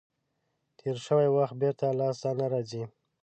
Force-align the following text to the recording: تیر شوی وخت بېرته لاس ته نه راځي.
تیر 0.77 0.97
شوی 1.05 1.27
وخت 1.37 1.53
بېرته 1.61 1.85
لاس 1.99 2.15
ته 2.21 2.29
نه 2.39 2.45
راځي. 2.51 2.83